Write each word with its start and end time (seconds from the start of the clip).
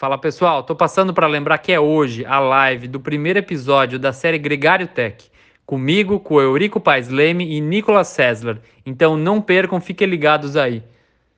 Fala 0.00 0.16
pessoal, 0.16 0.62
tô 0.62 0.76
passando 0.76 1.12
para 1.12 1.26
lembrar 1.26 1.58
que 1.58 1.72
é 1.72 1.80
hoje 1.80 2.24
a 2.24 2.38
live 2.38 2.86
do 2.86 3.00
primeiro 3.00 3.40
episódio 3.40 3.98
da 3.98 4.12
série 4.12 4.38
Gregário 4.38 4.86
Tech, 4.86 5.28
comigo, 5.66 6.20
com 6.20 6.34
o 6.34 6.40
Eurico 6.40 6.78
Paes 6.78 7.08
Leme 7.08 7.52
e 7.52 7.60
Nicolas 7.60 8.06
Sessler. 8.06 8.60
Então 8.86 9.16
não 9.16 9.42
percam, 9.42 9.80
fiquem 9.80 10.06
ligados 10.06 10.56
aí. 10.56 10.84